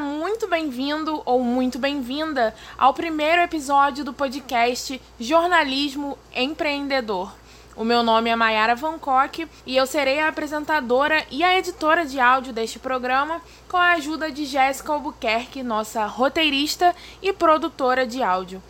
[0.00, 7.32] muito bem-vindo ou muito bem-vinda ao primeiro episódio do podcast Jornalismo Empreendedor.
[7.76, 12.06] O meu nome é Mayara Van Kock e eu serei a apresentadora e a editora
[12.06, 18.22] de áudio deste programa com a ajuda de Jéssica Albuquerque, nossa roteirista e produtora de
[18.22, 18.62] áudio.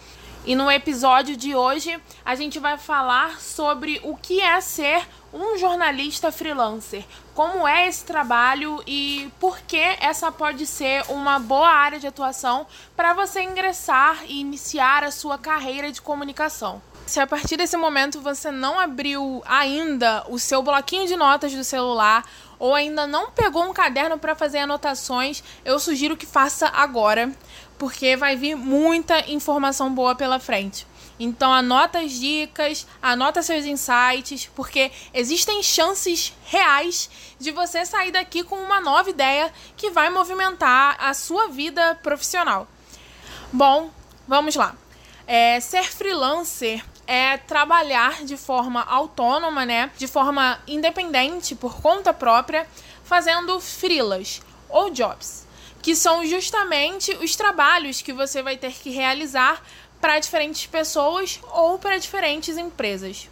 [0.44, 5.57] E no episódio de hoje a gente vai falar sobre o que é ser um
[5.57, 12.01] jornalista freelancer, como é esse trabalho e por que essa pode ser uma boa área
[12.01, 12.66] de atuação
[12.97, 16.83] para você ingressar e iniciar a sua carreira de comunicação.
[17.06, 21.65] Se a partir desse momento você não abriu ainda o seu bloquinho de notas do
[21.65, 22.25] celular
[22.59, 27.33] ou ainda não pegou um caderno para fazer anotações, eu sugiro que faça agora
[27.78, 30.87] porque vai vir muita informação boa pela frente.
[31.23, 38.42] Então anota as dicas, anota seus insights, porque existem chances reais de você sair daqui
[38.42, 42.67] com uma nova ideia que vai movimentar a sua vida profissional.
[43.53, 43.91] Bom,
[44.27, 44.75] vamos lá.
[45.27, 49.91] É, ser freelancer é trabalhar de forma autônoma, né?
[49.98, 52.66] De forma independente, por conta própria,
[53.05, 55.50] fazendo freelas ou jobs
[55.83, 59.62] que são justamente os trabalhos que você vai ter que realizar
[60.01, 63.29] para diferentes pessoas ou para diferentes empresas.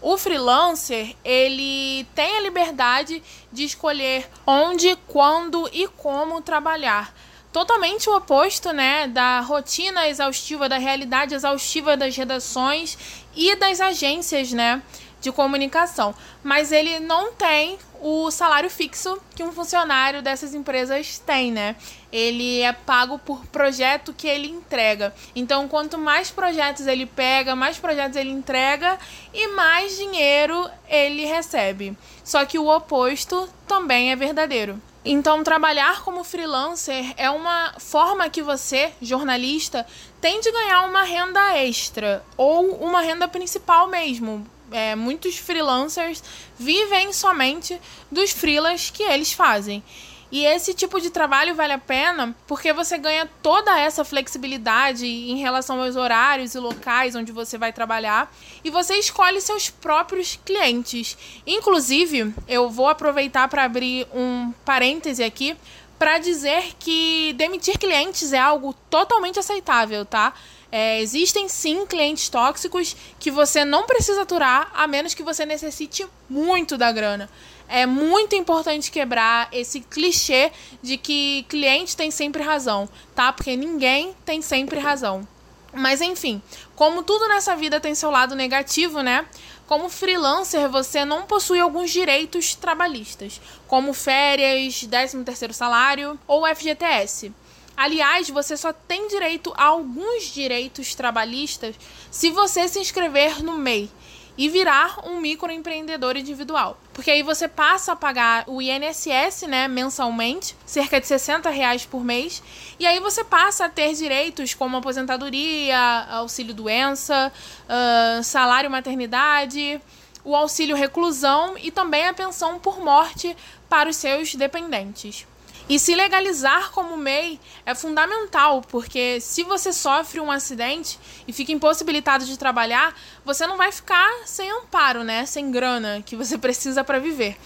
[0.00, 7.12] O freelancer, ele tem a liberdade de escolher onde, quando e como trabalhar.
[7.52, 12.96] Totalmente o oposto, né, da rotina exaustiva, da realidade exaustiva das redações
[13.34, 14.80] e das agências, né,
[15.20, 16.14] de comunicação.
[16.44, 21.76] Mas ele não tem o salário fixo que um funcionário dessas empresas tem, né?
[22.12, 25.14] Ele é pago por projeto que ele entrega.
[25.34, 28.98] Então, quanto mais projetos ele pega, mais projetos ele entrega
[29.32, 31.96] e mais dinheiro ele recebe.
[32.24, 34.80] Só que o oposto também é verdadeiro.
[35.04, 39.86] Então, trabalhar como freelancer é uma forma que você, jornalista,
[40.20, 46.22] tem de ganhar uma renda extra ou uma renda principal mesmo, é, muitos freelancers
[46.58, 47.80] vivem somente
[48.10, 49.82] dos freelas que eles fazem.
[50.30, 55.38] E esse tipo de trabalho vale a pena porque você ganha toda essa flexibilidade em
[55.38, 58.30] relação aos horários e locais onde você vai trabalhar
[58.62, 61.16] e você escolhe seus próprios clientes.
[61.46, 65.56] Inclusive, eu vou aproveitar para abrir um parêntese aqui
[65.98, 70.34] para dizer que demitir clientes é algo totalmente aceitável, tá?
[70.70, 76.06] É, existem sim clientes tóxicos que você não precisa aturar a menos que você necessite
[76.28, 77.28] muito da grana.
[77.66, 80.52] É muito importante quebrar esse clichê
[80.82, 83.32] de que cliente tem sempre razão, tá?
[83.32, 85.26] Porque ninguém tem sempre razão.
[85.72, 86.40] Mas enfim,
[86.74, 89.26] como tudo nessa vida tem seu lado negativo, né?
[89.66, 97.32] Como freelancer, você não possui alguns direitos trabalhistas, como férias, 13 terceiro salário ou FGTS.
[97.78, 101.76] Aliás, você só tem direito a alguns direitos trabalhistas
[102.10, 103.88] se você se inscrever no MEI
[104.36, 106.76] e virar um microempreendedor individual.
[106.92, 112.02] Porque aí você passa a pagar o INSS, né, mensalmente, cerca de 60 reais por
[112.02, 112.42] mês,
[112.80, 115.78] e aí você passa a ter direitos como aposentadoria,
[116.10, 117.32] auxílio doença,
[117.68, 119.80] uh, salário maternidade,
[120.24, 123.36] o auxílio reclusão e também a pensão por morte
[123.68, 125.28] para os seus dependentes.
[125.68, 131.52] E se legalizar como MEI é fundamental, porque se você sofre um acidente e fica
[131.52, 135.26] impossibilitado de trabalhar, você não vai ficar sem amparo, né?
[135.26, 137.36] Sem grana que você precisa para viver.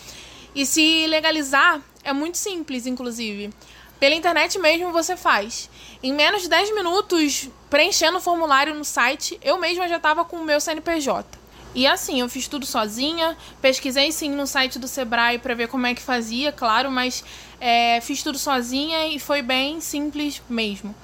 [0.55, 3.53] E se legalizar é muito simples, inclusive.
[3.99, 5.69] Pela internet mesmo você faz.
[6.01, 10.37] Em menos de 10 minutos, preenchendo o formulário no site, eu mesma já estava com
[10.37, 11.42] o meu CNPJ.
[11.75, 15.87] E assim, eu fiz tudo sozinha, pesquisei sim no site do Sebrae para ver como
[15.87, 17.25] é que fazia, claro, mas
[17.61, 20.95] é, fiz tudo sozinha e foi bem simples mesmo.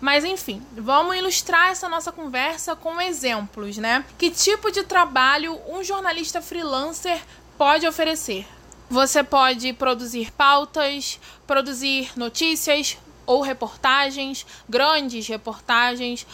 [0.00, 4.04] Mas enfim, vamos ilustrar essa nossa conversa com exemplos, né?
[4.18, 7.20] Que tipo de trabalho um jornalista freelancer
[7.56, 8.46] pode oferecer?
[8.88, 12.96] Você pode produzir pautas, produzir notícias
[13.26, 16.26] ou reportagens, grandes reportagens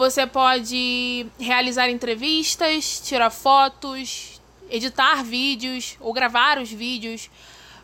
[0.00, 7.28] você pode realizar entrevistas, tirar fotos, editar vídeos ou gravar os vídeos.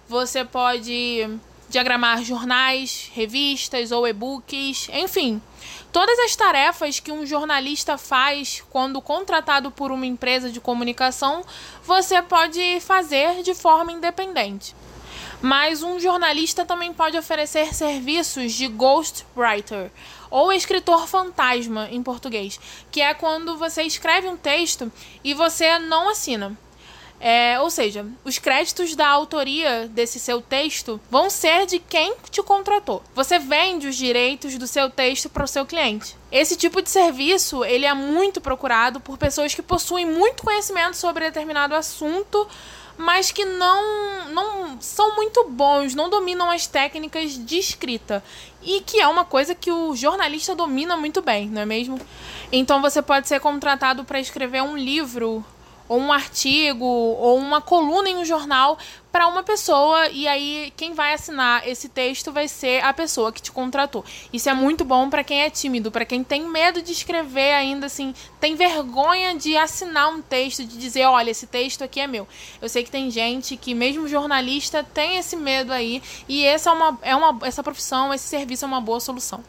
[0.09, 1.29] Você pode
[1.69, 5.43] diagramar jornais, revistas ou e-books, enfim.
[5.93, 11.45] Todas as tarefas que um jornalista faz quando contratado por uma empresa de comunicação,
[11.85, 14.75] você pode fazer de forma independente.
[15.43, 19.91] Mas um jornalista também pode oferecer serviços de ghostwriter,
[20.31, 22.59] ou escritor fantasma em português,
[22.91, 24.91] que é quando você escreve um texto
[25.23, 26.57] e você não assina.
[27.19, 32.43] É, ou seja, os créditos da autoria desse seu texto vão ser de quem te
[32.43, 33.03] contratou.
[33.15, 36.15] Você vende os direitos do seu texto para o seu cliente.
[36.31, 41.25] Esse tipo de serviço ele é muito procurado por pessoas que possuem muito conhecimento sobre
[41.25, 42.47] determinado assunto,
[42.97, 48.23] mas que não, não são muito bons, não dominam as técnicas de escrita.
[48.63, 52.01] E que é uma coisa que o jornalista domina muito bem, não é mesmo?
[52.51, 55.45] Então você pode ser contratado para escrever um livro
[55.89, 58.79] ou um artigo ou uma coluna em um jornal
[59.17, 63.41] para uma pessoa e aí quem vai assinar esse texto vai ser a pessoa que
[63.41, 64.05] te contratou.
[64.31, 67.87] Isso é muito bom para quem é tímido, para quem tem medo de escrever ainda
[67.87, 72.29] assim, tem vergonha de assinar um texto, de dizer, olha, esse texto aqui é meu.
[72.61, 76.73] Eu sei que tem gente que mesmo jornalista tem esse medo aí e essa é
[76.75, 79.43] uma, é uma essa profissão, esse serviço é uma boa solução.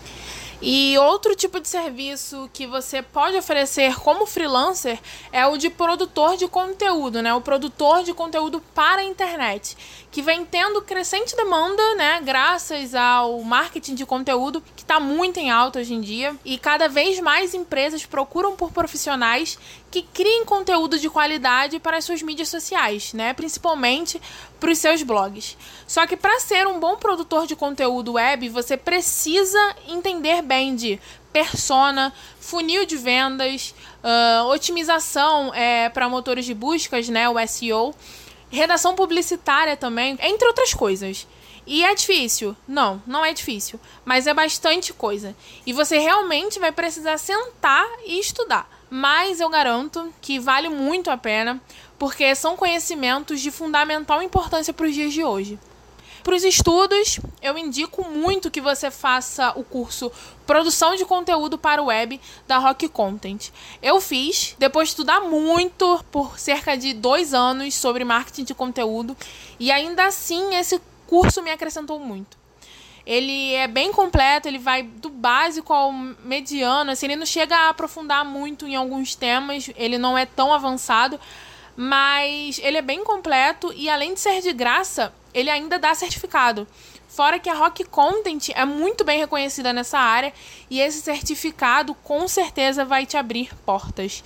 [0.60, 5.00] E outro tipo de serviço que você pode oferecer como freelancer
[5.32, 7.32] é o de produtor de conteúdo, né?
[7.34, 9.78] O produtor de conteúdo para a internet,
[10.10, 12.22] que vem tendo crescente demanda, né?
[12.24, 16.88] Graças ao marketing de conteúdo que está muito em alta hoje em dia e cada
[16.88, 19.60] vez mais empresas procuram por profissionais
[19.92, 23.32] que criem conteúdo de qualidade para as suas mídias sociais, né?
[23.34, 24.20] Principalmente
[24.60, 25.58] para os seus blogs.
[25.88, 31.00] Só que para ser um bom produtor de conteúdo web, você precisa entender bem de
[31.32, 37.30] persona, funil de vendas, uh, otimização é, para motores de buscas, né?
[37.30, 37.94] O SEO,
[38.50, 41.28] redação publicitária também, entre outras coisas.
[41.68, 42.56] E é difícil?
[42.66, 43.78] Não, não é difícil.
[44.06, 45.36] Mas é bastante coisa.
[45.66, 48.70] E você realmente vai precisar sentar e estudar.
[48.90, 51.62] Mas eu garanto que vale muito a pena,
[51.98, 55.60] porque são conhecimentos de fundamental importância para os dias de hoje.
[56.28, 60.12] Para os estudos, eu indico muito que você faça o curso
[60.46, 63.50] Produção de Conteúdo para o Web da Rock Content.
[63.82, 69.16] Eu fiz, depois de estudar muito, por cerca de dois anos, sobre marketing de conteúdo,
[69.58, 72.38] e ainda assim esse curso me acrescentou muito.
[73.06, 77.70] Ele é bem completo, ele vai do básico ao mediano, assim, ele não chega a
[77.70, 81.18] aprofundar muito em alguns temas, ele não é tão avançado,
[81.78, 86.68] mas ele é bem completo e além de ser de graça, ele ainda dá certificado.
[87.08, 90.34] Fora que a Rock Content é muito bem reconhecida nessa área
[90.70, 94.24] e esse certificado com certeza vai te abrir portas.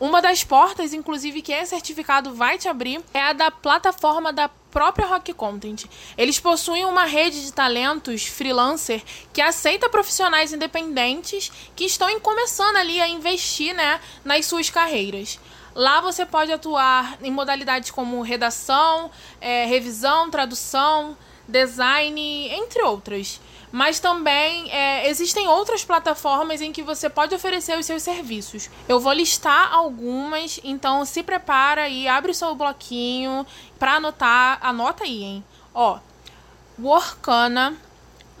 [0.00, 4.48] Uma das portas, inclusive, que esse certificado vai te abrir é a da plataforma da
[4.70, 5.86] própria Rock Content.
[6.16, 9.02] Eles possuem uma rede de talentos freelancer
[9.32, 15.40] que aceita profissionais independentes que estão começando ali a investir né, nas suas carreiras.
[15.74, 19.10] Lá você pode atuar em modalidades como redação,
[19.40, 21.16] é, revisão, tradução,
[21.46, 23.40] design, entre outras.
[23.70, 28.70] Mas também é, existem outras plataformas em que você pode oferecer os seus serviços.
[28.88, 33.46] Eu vou listar algumas, então se prepara e abre o seu bloquinho
[33.78, 34.58] para anotar.
[34.62, 35.44] Anota aí, hein?
[35.74, 35.98] Ó,
[36.80, 37.76] Workana,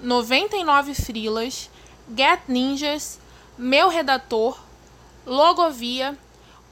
[0.00, 1.68] 99 Frilas,
[2.16, 3.20] Get Ninjas,
[3.58, 4.58] Meu Redator,
[5.26, 6.16] Logovia,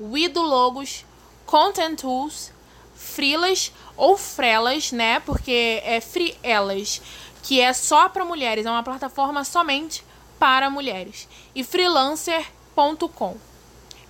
[0.01, 1.05] Wido Logos,
[1.45, 2.53] Content Tools,
[2.95, 5.21] Frilas ou Frelas, né?
[5.21, 7.01] Porque é Free Elas
[7.47, 10.05] que é só para mulheres, é uma plataforma somente
[10.37, 11.29] para mulheres.
[11.55, 13.37] E freelancer.com.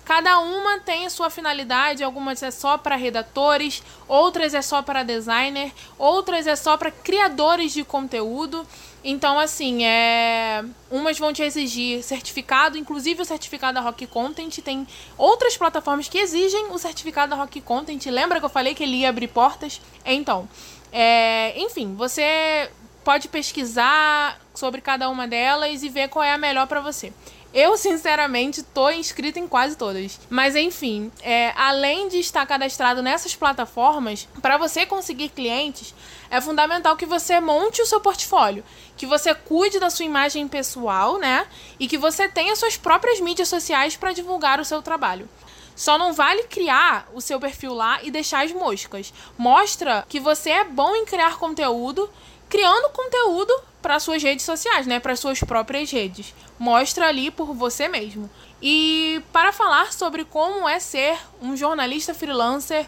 [0.03, 5.03] Cada uma tem a sua finalidade, algumas é só para redatores, outras é só para
[5.03, 8.65] designer, outras é só para criadores de conteúdo.
[9.09, 10.65] Então, assim, é...
[10.91, 14.57] umas vão te exigir certificado, inclusive o certificado da Rock Content.
[14.59, 14.85] Tem
[15.17, 18.05] outras plataformas que exigem o certificado da Rock Content.
[18.07, 19.79] Lembra que eu falei que ele ia abrir portas?
[20.05, 20.49] Então,
[20.91, 21.57] é...
[21.57, 22.69] enfim, você
[23.05, 27.13] pode pesquisar sobre cada uma delas e ver qual é a melhor para você.
[27.53, 30.19] Eu, sinceramente, tô inscrita em quase todas.
[30.29, 35.95] Mas, enfim, é, além de estar cadastrado nessas plataformas, para você conseguir clientes,
[36.29, 38.63] é fundamental que você monte o seu portfólio,
[38.95, 41.47] que você cuide da sua imagem pessoal, né?
[41.79, 45.29] E que você tenha suas próprias mídias sociais para divulgar o seu trabalho.
[45.75, 49.13] Só não vale criar o seu perfil lá e deixar as moscas.
[49.37, 52.09] Mostra que você é bom em criar conteúdo
[52.49, 56.33] criando conteúdo para suas redes sociais, né, para suas próprias redes.
[56.57, 58.29] Mostra ali por você mesmo.
[58.61, 62.87] E para falar sobre como é ser um jornalista freelancer,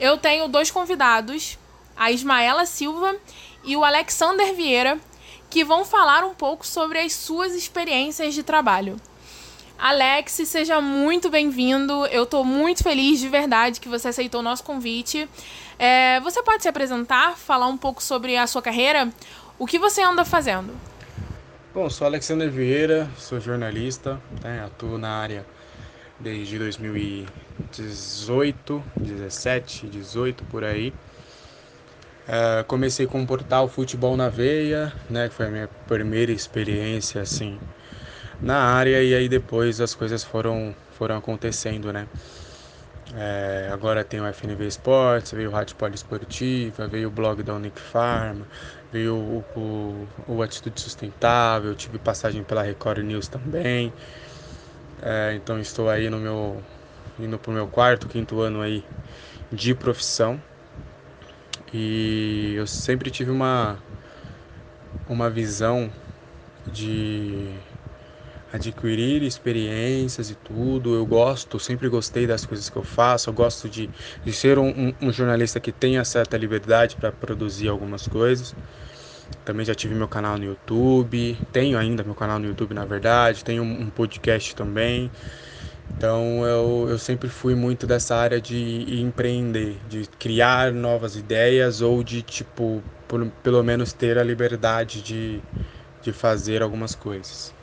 [0.00, 1.58] eu tenho dois convidados,
[1.96, 3.16] a Ismaela Silva
[3.64, 4.98] e o Alexander Vieira,
[5.48, 8.96] que vão falar um pouco sobre as suas experiências de trabalho.
[9.78, 12.06] Alex, seja muito bem-vindo.
[12.06, 15.28] Eu estou muito feliz de verdade que você aceitou o nosso convite.
[15.78, 19.12] É, você pode se apresentar, falar um pouco sobre a sua carreira?
[19.58, 20.74] O que você anda fazendo?
[21.74, 25.44] Bom, sou Alexander Vieira, sou jornalista, né, atuo na área
[26.18, 30.94] desde 2018, 17, 18 por aí.
[32.26, 37.22] Uh, comecei com o portal Futebol na Veia, né, que foi a minha primeira experiência
[37.22, 37.56] assim
[38.40, 42.08] na área e aí depois as coisas foram foram acontecendo, né?
[43.14, 47.78] É, agora tem o FNV Esportes, veio o Rádio Poliesportiva, veio o blog da Unic
[47.78, 48.40] Farm,
[48.90, 53.92] veio o, o, o, Atitude Sustentável, tive passagem pela Record News também.
[55.00, 56.60] É, então estou aí no meu
[57.18, 58.84] indo pro meu quarto, quinto ano aí
[59.52, 60.40] de profissão.
[61.72, 63.78] E eu sempre tive uma
[65.08, 65.90] uma visão
[66.72, 67.54] de
[68.52, 70.94] adquirir experiências e tudo.
[70.94, 73.30] Eu gosto, sempre gostei das coisas que eu faço.
[73.30, 73.88] Eu gosto de,
[74.24, 78.54] de ser um, um, um jornalista que tenha certa liberdade para produzir algumas coisas.
[79.44, 83.44] Também já tive meu canal no YouTube, tenho ainda meu canal no YouTube, na verdade,
[83.44, 85.10] tenho um podcast também.
[85.96, 92.02] Então eu, eu sempre fui muito dessa área de empreender, de criar novas ideias ou
[92.02, 95.40] de, tipo, por, pelo menos ter a liberdade de,
[96.02, 97.54] de fazer algumas coisas.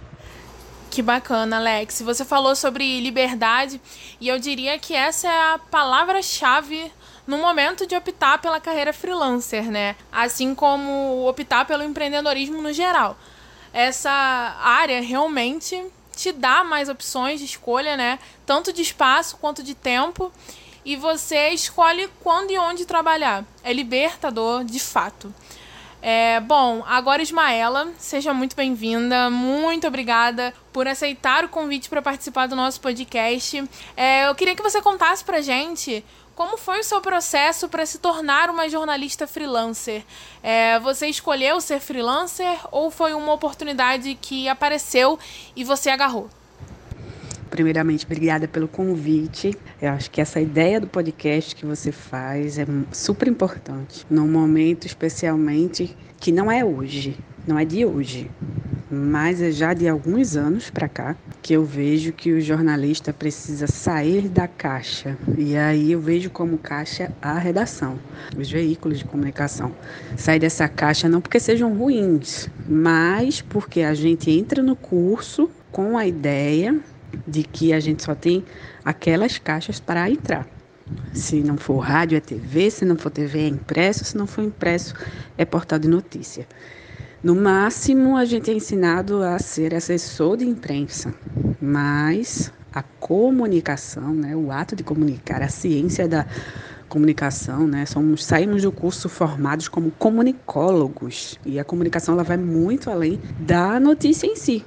[0.89, 2.01] Que bacana, Alex.
[2.01, 3.81] Você falou sobre liberdade
[4.21, 6.91] e eu diria que essa é a palavra-chave
[7.25, 9.95] no momento de optar pela carreira freelancer, né?
[10.11, 13.17] Assim como optar pelo empreendedorismo no geral.
[13.73, 15.83] Essa área realmente
[16.15, 18.19] te dá mais opções de escolha, né?
[18.45, 20.31] Tanto de espaço quanto de tempo.
[20.85, 23.45] E você escolhe quando e onde trabalhar.
[23.63, 25.33] É libertador de fato.
[26.05, 32.45] É, bom, agora Ismaela, seja muito bem-vinda, muito obrigada por aceitar o convite para participar
[32.45, 33.63] do nosso podcast.
[33.95, 36.03] É, eu queria que você contasse pra gente
[36.35, 40.03] como foi o seu processo para se tornar uma jornalista freelancer?
[40.41, 45.19] É, você escolheu ser freelancer ou foi uma oportunidade que apareceu
[45.55, 46.29] e você agarrou?
[47.49, 49.55] Primeiramente, obrigada pelo convite.
[49.79, 54.87] Eu acho que essa ideia do podcast que você faz é super importante, num momento
[54.87, 58.31] especialmente que não é hoje, não é de hoje,
[58.93, 63.67] mas é já de alguns anos para cá que eu vejo que o jornalista precisa
[63.67, 65.17] sair da caixa.
[65.37, 67.99] E aí eu vejo como caixa a redação,
[68.37, 69.73] os veículos de comunicação.
[70.15, 75.97] Sair dessa caixa não porque sejam ruins, mas porque a gente entra no curso com
[75.97, 76.79] a ideia
[77.27, 78.43] de que a gente só tem
[78.85, 80.47] aquelas caixas para entrar.
[81.13, 84.43] Se não for rádio, é TV, se não for TV, é impresso, se não for
[84.43, 84.93] impresso,
[85.37, 86.47] é portal de notícia.
[87.23, 91.13] No máximo, a gente é ensinado a ser assessor de imprensa,
[91.61, 96.25] mas a comunicação, né, o ato de comunicar, a ciência da
[96.89, 102.91] comunicação, né, somos, saímos do curso formados como comunicólogos e a comunicação ela vai muito
[102.91, 104.65] além da notícia em si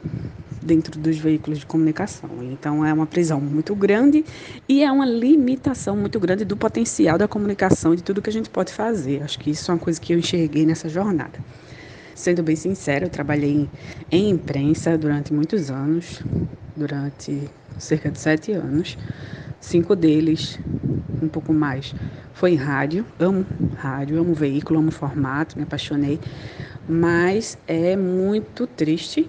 [0.63, 2.31] dentro dos veículos de comunicação.
[2.41, 4.25] Então é uma prisão muito grande
[4.67, 8.33] e é uma limitação muito grande do potencial da comunicação e de tudo que a
[8.33, 9.23] gente pode fazer.
[9.23, 11.39] Acho que isso é uma coisa que eu enxerguei nessa jornada.
[12.17, 13.69] Sendo bem sincero, eu trabalhei
[14.11, 16.23] em imprensa durante muitos anos,
[16.75, 18.97] durante cerca de sete anos.
[19.61, 20.59] Cinco deles,
[21.23, 21.95] um pouco mais,
[22.33, 23.05] foi em rádio.
[23.19, 23.45] Amo
[23.77, 26.19] rádio, amo veículo, amo formato, me apaixonei.
[26.89, 29.29] Mas é muito triste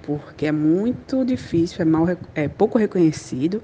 [0.00, 3.62] porque é muito difícil, é, mal, é pouco reconhecido.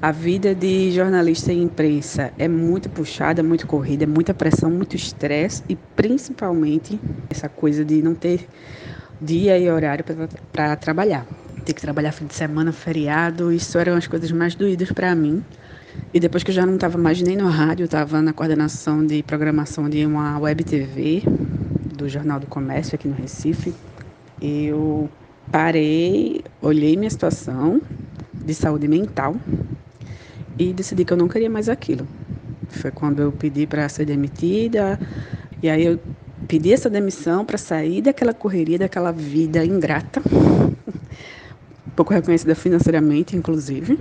[0.00, 4.94] A vida de jornalista e imprensa é muito puxada, muito corrida, é muita pressão, muito
[4.94, 8.48] estresse e principalmente essa coisa de não ter
[9.20, 10.04] dia e horário
[10.52, 11.26] para trabalhar.
[11.64, 15.42] Ter que trabalhar fim de semana, feriado, isso eram as coisas mais doídas para mim.
[16.14, 19.24] E depois que eu já não estava mais nem no rádio, estava na coordenação de
[19.24, 21.24] programação de uma web TV
[21.96, 23.74] do Jornal do Comércio aqui no Recife,
[24.40, 25.10] eu
[25.50, 27.82] parei, olhei minha situação
[28.32, 29.34] de saúde mental
[30.58, 32.06] e decidi que eu não queria mais aquilo.
[32.68, 34.98] Foi quando eu pedi para ser demitida,
[35.62, 35.98] e aí eu
[36.46, 40.22] pedi essa demissão para sair daquela correria, daquela vida ingrata,
[41.94, 43.98] pouco reconhecida financeiramente, inclusive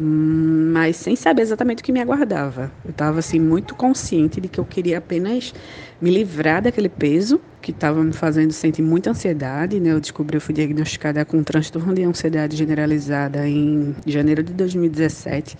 [0.00, 2.70] mas sem saber exatamente o que me aguardava.
[2.84, 5.52] Eu estava assim muito consciente de que eu queria apenas
[6.00, 9.80] me livrar daquele peso que estava me fazendo sentir muita ansiedade.
[9.80, 9.92] Né?
[9.92, 15.56] Eu descobri, eu fui diagnosticada com um transtorno de ansiedade generalizada em janeiro de 2017.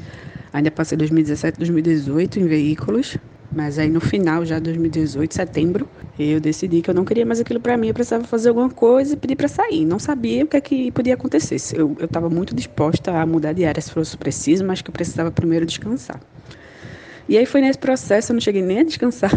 [0.52, 3.18] Ainda passei 2017, 2018 em veículos
[3.50, 5.88] mas aí no final, já de 2018, setembro,
[6.18, 9.14] eu decidi que eu não queria mais aquilo para mim, eu precisava fazer alguma coisa
[9.14, 9.84] e pedir para sair.
[9.84, 11.56] Não sabia o que é que podia acontecer.
[11.74, 15.30] Eu estava muito disposta a mudar de área se fosse preciso, mas que eu precisava
[15.30, 16.20] primeiro descansar.
[17.28, 19.30] E aí foi nesse processo, eu não cheguei nem a descansar.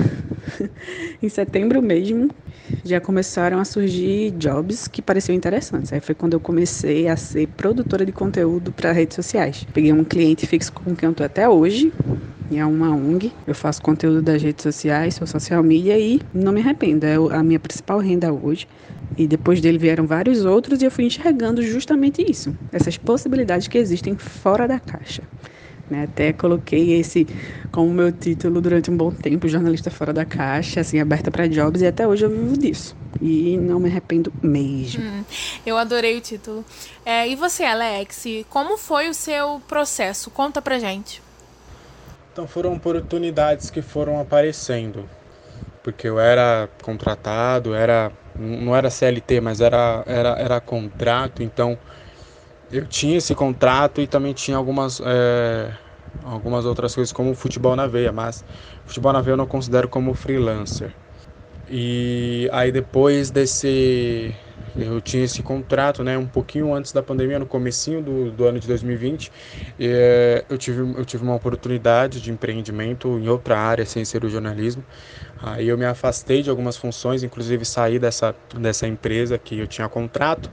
[1.22, 2.30] em setembro mesmo,
[2.86, 5.92] já começaram a surgir jobs que pareciam interessantes.
[5.92, 9.68] Aí foi quando eu comecei a ser produtora de conteúdo para redes sociais.
[9.74, 11.92] Peguei um cliente fixo com quem eu estou até hoje,
[12.58, 13.32] é uma ONG.
[13.48, 17.06] Eu faço conteúdo das redes sociais, sou social media e não me arrependo.
[17.06, 18.68] É a minha principal renda hoje.
[19.18, 23.78] E depois dele vieram vários outros e eu fui enxergando justamente isso, essas possibilidades que
[23.78, 25.24] existem fora da caixa.
[25.92, 26.04] Né?
[26.06, 27.28] Até coloquei esse
[27.70, 31.82] como meu título durante um bom tempo, jornalista fora da caixa, assim, aberta para jobs,
[31.82, 32.96] e até hoje eu vivo disso.
[33.22, 35.04] E não me arrependo mesmo.
[35.04, 35.26] Hum,
[35.66, 36.64] eu adorei o título.
[37.06, 40.32] É, e você, Alex, como foi o seu processo?
[40.32, 41.22] Conta pra gente.
[42.32, 45.10] Então foram oportunidades que foram aparecendo.
[45.84, 51.78] Porque eu era contratado, era não era CLT, mas era, era, era contrato, então
[52.72, 55.74] eu tinha esse contrato e também tinha algumas, é,
[56.24, 58.44] algumas outras coisas como futebol na veia, mas
[58.86, 60.94] futebol na veia eu não considero como freelancer.
[61.70, 64.34] E aí depois desse
[64.78, 68.60] eu tinha esse contrato, né, um pouquinho antes da pandemia, no comecinho do, do ano
[68.60, 69.32] de 2020,
[69.78, 74.24] e, é, eu, tive, eu tive uma oportunidade de empreendimento em outra área, sem ser
[74.24, 74.84] o jornalismo.
[75.42, 79.90] Aí eu me afastei de algumas funções, inclusive saí dessa, dessa empresa que eu tinha
[79.90, 80.50] contrato,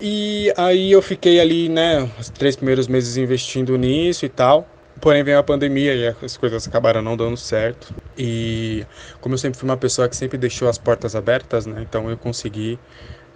[0.00, 4.66] e aí eu fiquei ali, né, os três primeiros meses investindo nisso e tal.
[5.00, 7.94] Porém veio a pandemia e as coisas acabaram não dando certo.
[8.16, 8.84] E
[9.20, 12.16] como eu sempre fui uma pessoa que sempre deixou as portas abertas, né, então eu
[12.16, 12.78] consegui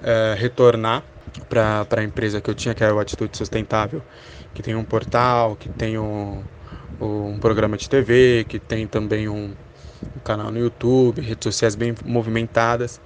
[0.02, 1.04] é, retornar
[1.48, 4.02] para a empresa que eu tinha, que era o Atitude Sustentável,
[4.54, 6.42] que tem um portal, que tem um,
[7.00, 9.54] um programa de TV, que tem também um,
[10.16, 13.00] um canal no YouTube, redes sociais bem movimentadas.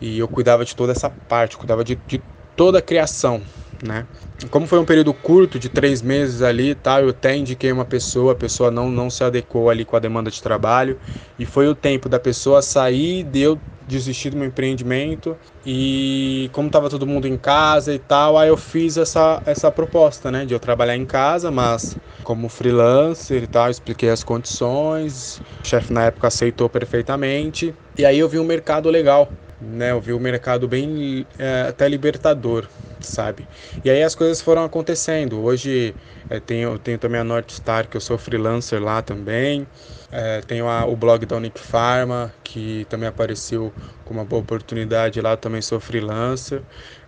[0.00, 2.20] E eu cuidava de toda essa parte, cuidava de, de
[2.56, 3.42] toda a criação,
[3.82, 4.06] né?
[4.50, 7.00] Como foi um período curto de três meses ali, tá?
[7.00, 10.30] Eu até indiquei uma pessoa, a pessoa não, não se adequou ali com a demanda
[10.30, 10.98] de trabalho
[11.38, 16.68] e foi o tempo da pessoa sair, de eu desistir do meu empreendimento e como
[16.68, 20.54] estava todo mundo em casa e tal, aí eu fiz essa, essa proposta, né, de
[20.54, 26.04] eu trabalhar em casa, mas como freelancer e tal, expliquei as condições, o chefe na
[26.04, 29.92] época aceitou perfeitamente e aí eu vi um mercado legal né?
[29.92, 32.66] Eu vi o mercado bem é, até libertador,
[33.00, 33.46] sabe?
[33.84, 35.40] E aí as coisas foram acontecendo.
[35.40, 35.94] Hoje
[36.28, 39.66] é, tenho, tenho também a North Star, que eu sou freelancer lá também.
[40.10, 43.72] É, tenho a, o blog da Unic Pharma, que também apareceu
[44.04, 46.60] com uma boa oportunidade lá, também sou freelancer.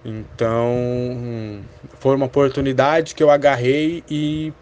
[0.05, 1.62] Então, hum,
[1.99, 4.53] foi uma oportunidade que eu agarrei e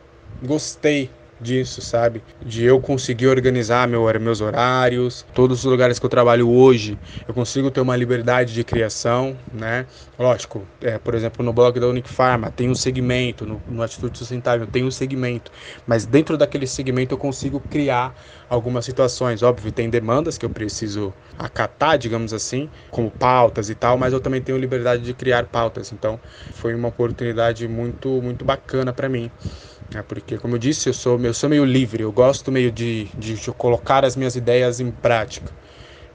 [0.42, 1.10] gostei
[1.42, 2.22] disso, sabe?
[2.44, 7.34] De eu conseguir organizar meu, meus horários, todos os lugares que eu trabalho hoje, eu
[7.34, 9.86] consigo ter uma liberdade de criação, né?
[10.18, 14.16] Lógico, é, por exemplo, no blog da Unic Pharma tem um segmento, no, no Atitude
[14.16, 15.50] Sustentável tem um segmento,
[15.86, 18.14] mas dentro daquele segmento eu consigo criar
[18.48, 19.42] algumas situações.
[19.42, 24.20] Óbvio, tem demandas que eu preciso acatar, digamos assim, como pautas e tal, mas eu
[24.20, 25.90] também tenho liberdade de criar pautas.
[25.92, 26.20] Então,
[26.52, 29.30] foi uma oportunidade muito, muito bacana para mim.
[29.94, 33.04] É porque, como eu disse, eu sou, eu sou meio livre, eu gosto meio de,
[33.16, 35.52] de, de colocar as minhas ideias em prática.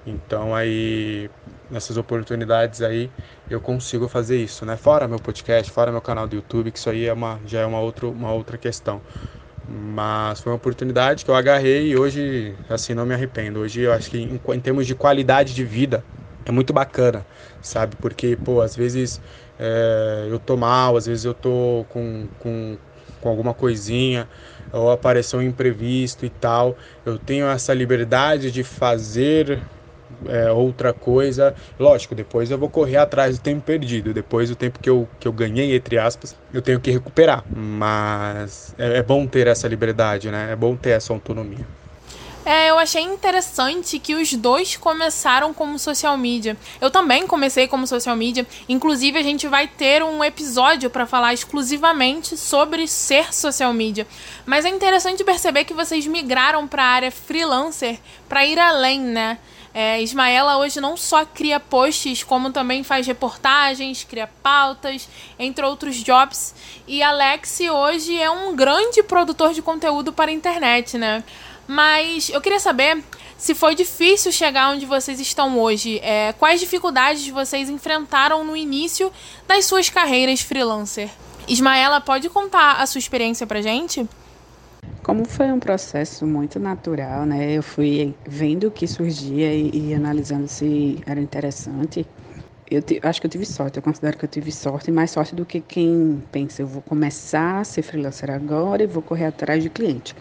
[0.05, 1.29] Então aí
[1.69, 3.11] nessas oportunidades aí
[3.49, 4.77] eu consigo fazer isso, né?
[4.77, 7.65] Fora meu podcast, fora meu canal do YouTube, que isso aí é uma, já é
[7.65, 9.01] uma outra, uma outra questão.
[9.67, 13.59] Mas foi uma oportunidade que eu agarrei e hoje, assim, não me arrependo.
[13.59, 16.05] Hoje eu acho que em, em termos de qualidade de vida
[16.45, 17.27] é muito bacana,
[17.61, 17.95] sabe?
[17.97, 19.21] Porque, pô, às vezes
[19.59, 22.77] é, eu tô mal, às vezes eu tô com, com,
[23.21, 24.27] com alguma coisinha,
[24.71, 26.77] ou apareceu um imprevisto e tal.
[27.05, 29.61] Eu tenho essa liberdade de fazer
[30.27, 31.53] é, outra coisa.
[31.79, 34.13] Lógico, depois eu vou correr atrás do tempo perdido.
[34.13, 37.43] Depois o tempo que eu, que eu ganhei, entre aspas, eu tenho que recuperar.
[37.53, 40.51] Mas é, é bom ter essa liberdade, né?
[40.51, 41.67] É bom ter essa autonomia.
[42.47, 46.55] É, eu achei interessante que os dois começaram como social media.
[46.79, 48.47] Eu também comecei como social media.
[48.69, 54.07] Inclusive, a gente vai ter um episódio para falar exclusivamente sobre ser social media.
[54.45, 59.39] Mas é interessante perceber que vocês migraram para a área freelancer para ir além, né?
[59.73, 65.97] É, Ismaela hoje não só cria posts, como também faz reportagens, cria pautas, entre outros
[65.97, 66.55] jobs.
[66.87, 71.25] E Alex hoje é um grande produtor de conteúdo para a internet, né?
[71.67, 73.03] Mas eu queria saber
[73.37, 75.99] se foi difícil chegar onde vocês estão hoje.
[75.99, 79.11] É, quais dificuldades vocês enfrentaram no início
[79.47, 81.09] das suas carreiras freelancer?
[81.47, 84.07] Ismaela, pode contar a sua experiência pra gente?
[85.03, 87.53] Como foi um processo muito natural, né?
[87.53, 92.05] Eu fui vendo o que surgia e, e analisando se era interessante.
[92.69, 95.33] Eu te, acho que eu tive sorte, eu considero que eu tive sorte, mais sorte
[95.33, 99.63] do que quem pensa, eu vou começar a ser freelancer agora e vou correr atrás
[99.63, 100.13] de cliente.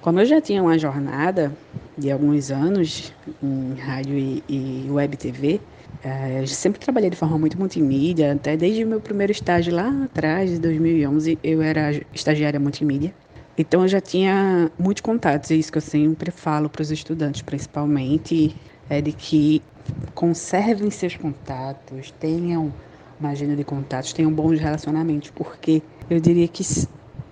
[0.00, 1.58] Como eu já tinha uma jornada,
[1.96, 5.60] de alguns anos em rádio e, e web TV,
[6.00, 10.04] é, eu sempre trabalhei de forma muito multimídia, até desde o meu primeiro estágio lá
[10.04, 13.12] atrás, de 2011, eu era estagiária multimídia.
[13.58, 17.42] Então eu já tinha muitos contatos, e isso que eu sempre falo para os estudantes,
[17.42, 18.56] principalmente,
[18.88, 19.60] é de que
[20.14, 22.72] conservem seus contatos, tenham
[23.18, 26.62] uma agenda de contatos, tenham bons relacionamentos, porque eu diria que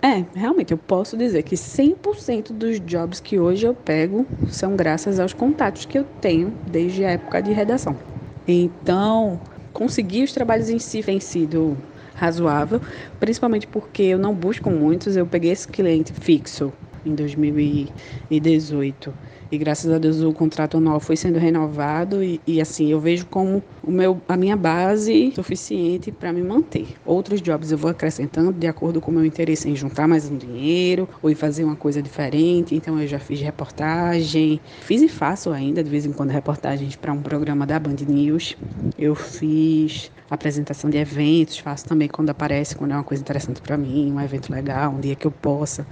[0.07, 5.19] é, realmente eu posso dizer que 100% dos jobs que hoje eu pego são graças
[5.19, 7.99] aos contatos que eu tenho desde a época de redação.
[8.47, 9.43] Então,
[9.73, 11.83] conseguir os trabalhos em si tem sido
[12.15, 12.81] razoável,
[13.19, 16.73] principalmente porque eu não busco muitos, eu peguei esse cliente fixo
[17.09, 19.15] em 2018
[19.51, 23.27] e graças a Deus o contrato anual foi sendo renovado e, e assim eu vejo
[23.27, 26.89] como o meu, a minha base suficiente para me manter.
[27.05, 30.37] Outros jobs eu vou acrescentando de acordo com o meu interesse em juntar mais um
[30.37, 32.75] dinheiro ou em fazer uma coisa diferente.
[32.75, 37.13] Então eu já fiz reportagem, fiz e faço ainda de vez em quando reportagens para
[37.13, 38.57] um programa da Band News.
[38.99, 43.77] Eu fiz apresentação de eventos, faço também quando aparece, quando é uma coisa interessante para
[43.77, 45.87] mim, um evento legal, um dia que eu possa.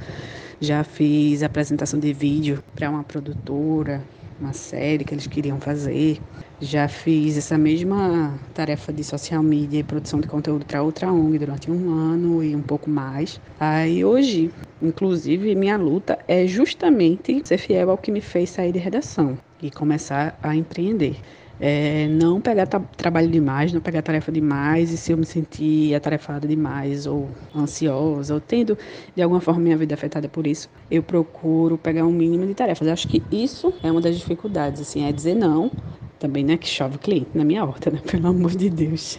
[0.61, 4.07] Já fiz apresentação de vídeo para uma produtora,
[4.41, 6.19] uma série que eles queriam fazer.
[6.61, 11.39] Já fiz essa mesma tarefa de social media e produção de conteúdo para outra ONG
[11.39, 13.41] durante um ano e um pouco mais.
[13.59, 18.79] Aí hoje, inclusive, minha luta é justamente ser fiel ao que me fez sair de
[18.79, 21.21] redação e começar a empreender.
[21.59, 26.49] É, não pegar trabalho demais, não pegar tarefa demais, e se eu me sentir atarefada
[26.49, 28.77] demais, ou ansiosa, ou tendo
[29.15, 32.87] de alguma forma minha vida afetada por isso, eu procuro pegar um mínimo de tarefas.
[32.87, 35.71] Eu acho que isso é uma das dificuldades, assim, é dizer não,
[36.19, 39.19] também, né, que chove cliente na minha horta, né, pelo amor de Deus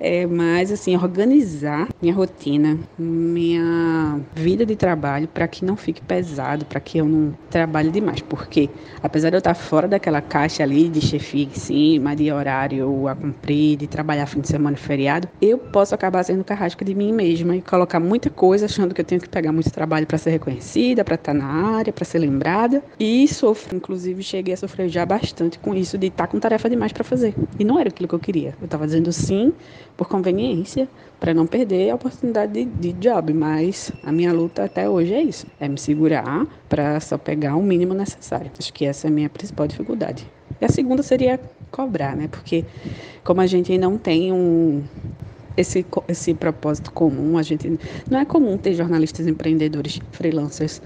[0.00, 6.64] é mais assim organizar minha rotina, minha vida de trabalho para que não fique pesado,
[6.64, 8.70] para que eu não trabalhe demais, porque
[9.02, 13.14] apesar de eu estar fora daquela caixa ali de chefia em cima, de horário a
[13.14, 17.12] cumprir, de trabalhar fim de semana e feriado, eu posso acabar sendo carrasca de mim
[17.12, 20.30] mesma e colocar muita coisa achando que eu tenho que pegar muito trabalho para ser
[20.30, 21.44] reconhecida, para estar na
[21.76, 26.06] área, para ser lembrada e sofro, inclusive cheguei a sofrer já bastante com isso de
[26.06, 27.34] estar com tarefa demais para fazer.
[27.58, 28.54] E não era aquilo que eu queria.
[28.60, 29.52] Eu estava dizendo sim
[30.00, 30.88] por conveniência,
[31.20, 33.34] para não perder a oportunidade de, de, job.
[33.34, 37.62] Mas a minha luta até hoje é isso: é me segurar para só pegar o
[37.62, 38.50] mínimo necessário.
[38.58, 40.26] Acho que essa é a minha principal dificuldade.
[40.58, 41.38] E a segunda seria
[41.70, 42.28] cobrar, né?
[42.28, 42.64] Porque
[43.22, 44.82] como a gente não tem um
[45.54, 47.36] esse, esse propósito comum.
[47.36, 47.78] A gente
[48.10, 50.80] não é comum ter jornalistas empreendedores freelancers,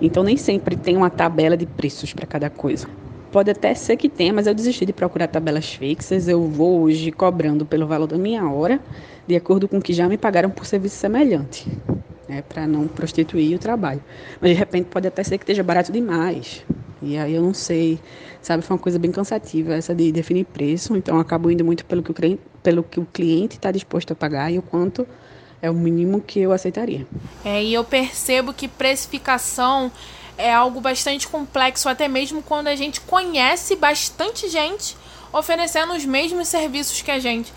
[0.00, 2.88] então nem sempre tem uma tabela de preços para cada coisa.
[3.34, 6.28] Pode até ser que tenha, mas eu desisti de procurar tabelas fixas.
[6.28, 8.78] Eu vou hoje cobrando pelo valor da minha hora,
[9.26, 11.66] de acordo com o que já me pagaram por serviço semelhante,
[12.28, 14.00] né, para não prostituir o trabalho.
[14.40, 16.64] Mas de repente pode até ser que esteja barato demais.
[17.02, 17.98] E aí eu não sei,
[18.40, 21.84] sabe, foi uma coisa bem cansativa essa de definir preço, então eu acabo indo muito
[21.86, 25.04] pelo que o pelo que o cliente está disposto a pagar e o quanto
[25.60, 27.04] é o mínimo que eu aceitaria.
[27.44, 29.90] É, e eu percebo que precificação
[30.36, 34.96] é algo bastante complexo, até mesmo quando a gente conhece bastante gente
[35.32, 37.52] oferecendo os mesmos serviços que a gente.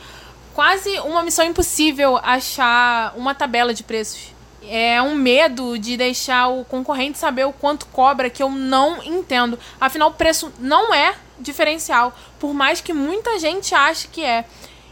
[0.53, 4.35] Quase uma missão impossível achar uma tabela de preços.
[4.63, 9.57] É um medo de deixar o concorrente saber o quanto cobra que eu não entendo.
[9.79, 14.45] Afinal, o preço não é diferencial, por mais que muita gente ache que é.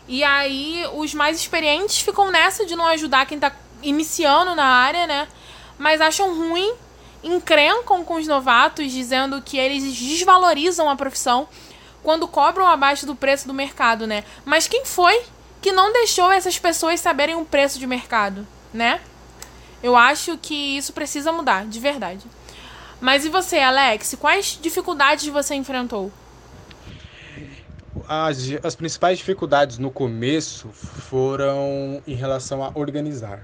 [0.08, 5.08] E aí, os mais experientes ficam nessa de não ajudar quem está iniciando na área,
[5.08, 5.28] né?
[5.80, 6.74] Mas acham ruim
[7.26, 11.48] encrencam com os novatos, dizendo que eles desvalorizam a profissão
[12.04, 14.24] quando cobram abaixo do preço do mercado, né?
[14.46, 15.24] Mas quem foi
[15.60, 19.02] que não deixou essas pessoas saberem o preço de mercado, né?
[19.82, 22.26] Eu acho que isso precisa mudar, de verdade.
[23.02, 24.16] Mas e você, Alex?
[24.20, 26.12] Quais dificuldades você enfrentou?
[28.08, 33.44] As, as principais dificuldades no começo foram em relação a organizar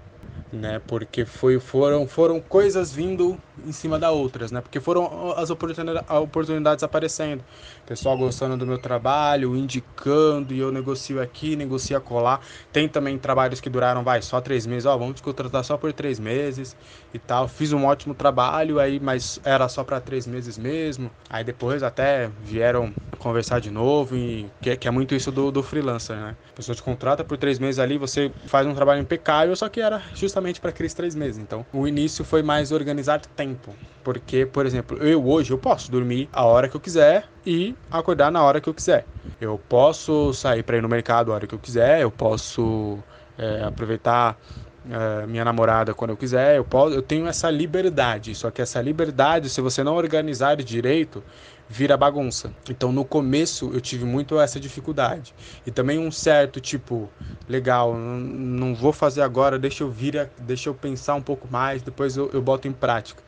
[0.51, 0.81] né?
[0.87, 4.61] Porque foi, foram, foram coisas vindo em cima da outras, né?
[4.61, 7.43] Porque foram as oportunidades, oportunidades aparecendo.
[7.85, 12.41] Pessoal gostando do meu trabalho, indicando, e eu negocio aqui, negocio colar.
[12.71, 14.85] Tem também trabalhos que duraram, vai, só três meses.
[14.85, 16.75] Ó, vamos te contratar só por três meses
[17.13, 17.47] e tal.
[17.47, 21.11] Fiz um ótimo trabalho aí, mas era só para três meses mesmo.
[21.29, 25.61] Aí depois até vieram conversar de novo, e que, que é muito isso do, do
[25.61, 26.35] freelancer, né?
[26.51, 29.79] A pessoa te contrata por três meses ali, você faz um trabalho impecável, só que
[29.79, 31.37] era justamente para aqueles três meses.
[31.37, 33.73] Então, o início foi mais organizar tempo.
[34.03, 38.31] Porque, por exemplo, eu hoje eu posso dormir a hora que eu quiser e acordar
[38.31, 39.05] na hora que eu quiser.
[39.39, 42.99] Eu posso sair para ir no mercado a hora que eu quiser, eu posso
[43.37, 44.37] é, aproveitar
[44.85, 48.35] uh, minha namorada quando eu quiser, eu posso, eu tenho essa liberdade.
[48.35, 51.23] Só que essa liberdade, se você não organizar direito,
[51.71, 52.53] vira bagunça.
[52.69, 55.33] Então no começo eu tive muito essa dificuldade.
[55.65, 57.09] E também um certo tipo,
[57.47, 62.17] legal, não, vou fazer agora, deixa eu vir, deixa eu pensar um pouco mais, depois
[62.17, 63.23] eu, eu boto em prática.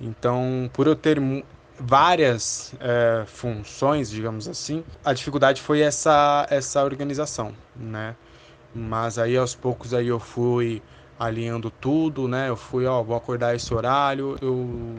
[0.00, 1.20] Então, por eu ter
[1.78, 8.14] várias é, funções, digamos assim, a dificuldade foi essa essa organização, né?
[8.74, 10.80] Mas aí aos poucos aí eu fui
[11.18, 12.48] alinhando tudo, né?
[12.48, 14.94] Eu fui, ó, vou acordar esse horário, eu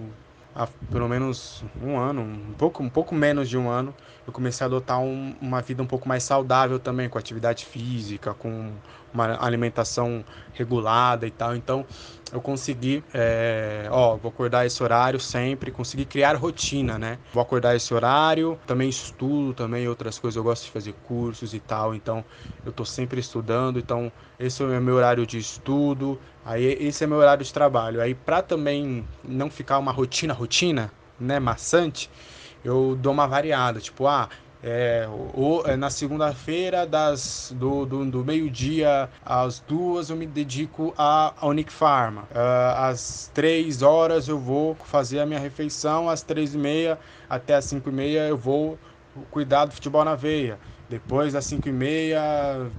[0.55, 3.93] há pelo menos um ano, um pouco, um pouco menos de um ano,
[4.25, 8.33] eu comecei a adotar um, uma vida um pouco mais saudável também, com atividade física,
[8.33, 8.71] com
[9.13, 10.23] uma alimentação
[10.53, 11.55] regulada e tal.
[11.55, 11.85] Então,
[12.31, 17.19] eu consegui, é, ó, vou acordar esse horário sempre, consegui criar rotina, né?
[17.31, 21.59] Vou acordar esse horário, também estudo, também outras coisas, eu gosto de fazer cursos e
[21.59, 22.25] tal, então
[22.65, 27.07] eu tô sempre estudando, então esse é o meu horário de estudo, aí esse é
[27.07, 28.01] meu horário de trabalho.
[28.01, 32.09] Aí para também não ficar uma rotina, rotina, né, maçante,
[32.63, 34.27] eu dou uma variada, tipo, ah,
[34.63, 35.05] é,
[35.65, 41.71] é, na segunda-feira, das do, do, do meio-dia às duas, eu me dedico à Unic
[41.71, 42.21] Pharma.
[42.31, 46.97] Uh, às três horas eu vou fazer a minha refeição, às três e meia
[47.29, 48.77] até às cinco e meia eu vou
[49.31, 50.57] cuidar do futebol na veia.
[50.89, 52.69] Depois das cinco e meia,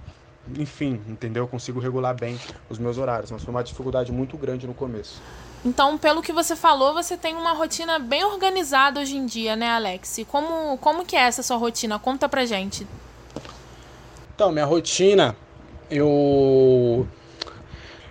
[0.59, 1.44] enfim, entendeu?
[1.44, 5.20] Eu consigo regular bem os meus horários, mas foi uma dificuldade muito grande no começo.
[5.64, 9.70] Então, pelo que você falou, você tem uma rotina bem organizada hoje em dia, né,
[9.70, 10.20] Alex?
[10.28, 11.98] Como, como que é essa sua rotina?
[11.98, 12.87] Conta pra gente.
[14.35, 15.35] Então, minha rotina,
[15.90, 17.07] eu...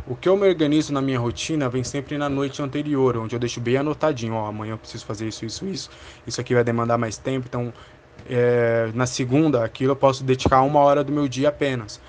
[0.06, 3.40] O que eu me organizo na minha rotina vem sempre na noite anterior, onde eu
[3.40, 5.90] deixo bem anotadinho, ó, amanhã eu preciso fazer isso, isso, isso,
[6.28, 7.74] isso aqui vai demandar mais tempo, então
[8.30, 12.02] é, na segunda, aquilo eu posso dedicar uma hora do meu dia apenas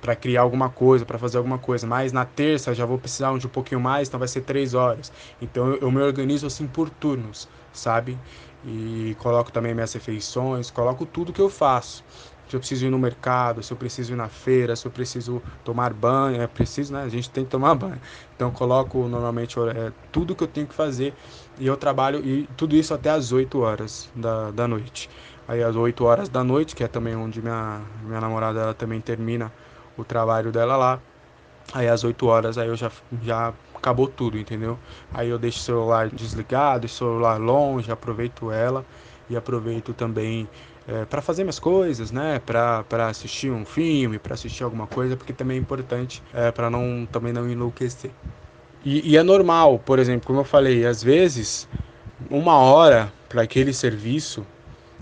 [0.00, 1.86] para criar alguma coisa, para fazer alguma coisa.
[1.86, 5.12] Mas na terça já vou precisar de um pouquinho mais, então vai ser três horas.
[5.40, 8.18] Então eu, me organizo assim por turnos, sabe?
[8.64, 12.04] E coloco também minhas refeições, coloco tudo que eu faço.
[12.48, 15.40] Se eu preciso ir no mercado, se eu preciso ir na feira, se eu preciso
[15.64, 17.04] tomar banho, é preciso, né?
[17.04, 18.00] A gente tem que tomar banho.
[18.34, 21.14] Então coloco normalmente é, tudo que eu tenho que fazer
[21.58, 25.08] e eu trabalho e tudo isso até às 8 horas da, da noite.
[25.46, 29.52] Aí às 8 horas da noite, que é também onde minha, minha namorada também termina
[30.00, 31.00] o trabalho dela lá.
[31.72, 32.90] Aí às 8 horas aí eu já,
[33.22, 34.78] já acabou tudo, entendeu?
[35.12, 38.84] Aí eu deixo o celular desligado, o celular longe, aproveito ela
[39.28, 40.48] e aproveito também
[40.88, 42.40] é, para fazer minhas coisas, né?
[42.44, 47.06] Para assistir um filme, para assistir alguma coisa, porque também é importante é, para não
[47.10, 48.10] também não enlouquecer.
[48.84, 51.68] E, e é normal, por exemplo, como eu falei, às vezes
[52.28, 54.44] uma hora para aquele serviço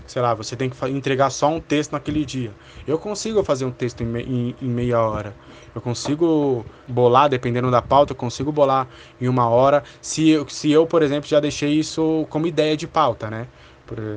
[0.09, 2.51] sei lá, você tem que entregar só um texto naquele dia.
[2.87, 5.35] Eu consigo fazer um texto em, me, em, em, meia hora.
[5.73, 8.87] Eu consigo bolar, dependendo da pauta, eu consigo bolar
[9.21, 9.83] em uma hora.
[10.01, 13.47] Se eu, se eu, por exemplo, já deixei isso como ideia de pauta, né?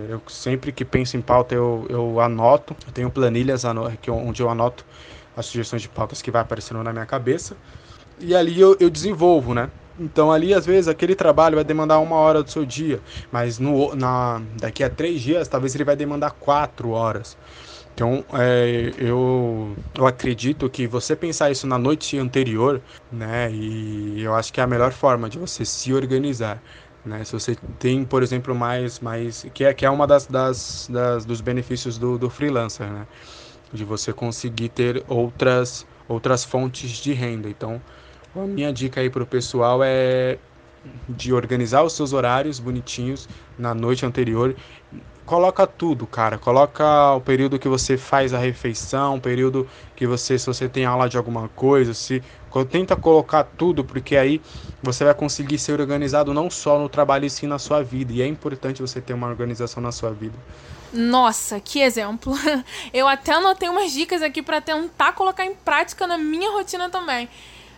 [0.08, 2.74] Eu sempre que penso em pauta, eu, eu anoto.
[2.86, 4.84] Eu tenho planilhas onde eu anoto
[5.36, 7.54] as sugestões de pautas que vai aparecendo na minha cabeça.
[8.18, 9.70] E ali eu, eu desenvolvo, né?
[10.02, 13.94] Então ali às vezes aquele trabalho vai demandar uma hora do seu dia, mas no,
[13.94, 17.36] na, daqui a três dias talvez ele vai demandar quatro horas.
[17.94, 22.80] Então é, eu, eu acredito que você pensar isso na noite anterior,
[23.12, 23.50] né?
[23.52, 26.60] E eu acho que é a melhor forma de você se organizar.
[27.04, 27.24] Né?
[27.24, 31.24] Se você tem, por exemplo, mais, mais que é que é uma das, das, das
[31.24, 33.06] dos benefícios do, do freelancer, né?
[33.72, 37.48] De você conseguir ter outras outras fontes de renda.
[37.48, 37.80] Então
[38.34, 40.38] minha dica aí para o pessoal é
[41.08, 44.56] de organizar os seus horários bonitinhos na noite anterior.
[45.24, 46.36] Coloca tudo, cara.
[46.36, 50.84] Coloca o período que você faz a refeição, o período que você, se você tem
[50.84, 52.22] aula de alguma coisa, se
[52.68, 54.40] tenta colocar tudo, porque aí
[54.82, 58.12] você vai conseguir ser organizado não só no trabalho e sim na sua vida.
[58.12, 60.34] E é importante você ter uma organização na sua vida.
[60.92, 62.34] Nossa, que exemplo!
[62.92, 67.28] Eu até anotei umas dicas aqui para tentar colocar em prática na minha rotina também.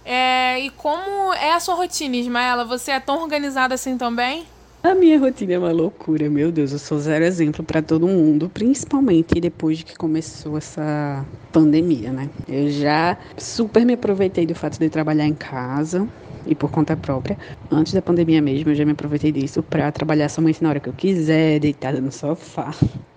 [0.05, 2.65] É, e como é a sua rotina, Ismaela?
[2.65, 4.47] Você é tão organizada assim também?
[4.83, 8.51] A minha rotina é uma loucura, meu Deus, eu sou zero exemplo para todo mundo,
[8.51, 12.31] principalmente depois que começou essa pandemia, né?
[12.47, 16.07] Eu já super me aproveitei do fato de trabalhar em casa
[16.45, 17.39] e por conta própria.
[17.71, 20.89] Antes da pandemia mesmo, eu já me aproveitei disso para trabalhar somente na hora que
[20.91, 22.71] eu quiser, deitada no sofá,